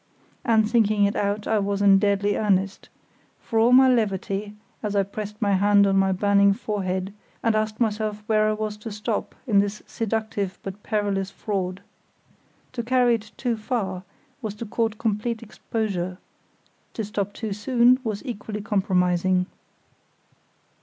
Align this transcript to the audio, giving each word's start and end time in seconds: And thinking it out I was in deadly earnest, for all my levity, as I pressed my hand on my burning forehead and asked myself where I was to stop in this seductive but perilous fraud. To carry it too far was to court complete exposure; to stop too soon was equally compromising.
And 0.43 0.67
thinking 0.67 1.05
it 1.05 1.15
out 1.15 1.45
I 1.45 1.59
was 1.59 1.79
in 1.79 1.99
deadly 1.99 2.35
earnest, 2.35 2.89
for 3.39 3.59
all 3.59 3.71
my 3.71 3.87
levity, 3.87 4.55
as 4.81 4.95
I 4.95 5.03
pressed 5.03 5.39
my 5.39 5.51
hand 5.53 5.85
on 5.85 5.95
my 5.95 6.11
burning 6.11 6.53
forehead 6.53 7.13
and 7.43 7.53
asked 7.55 7.79
myself 7.79 8.23
where 8.25 8.49
I 8.49 8.53
was 8.53 8.77
to 8.77 8.91
stop 8.91 9.35
in 9.45 9.59
this 9.59 9.83
seductive 9.85 10.57
but 10.63 10.81
perilous 10.81 11.29
fraud. 11.29 11.83
To 12.73 12.81
carry 12.81 13.13
it 13.13 13.31
too 13.37 13.55
far 13.55 14.01
was 14.41 14.55
to 14.55 14.65
court 14.65 14.97
complete 14.97 15.43
exposure; 15.43 16.17
to 16.95 17.03
stop 17.03 17.31
too 17.31 17.53
soon 17.53 17.99
was 18.03 18.25
equally 18.25 18.61
compromising. 18.61 19.45